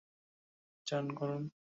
যান, 0.87 1.05
করুন। 1.15 1.51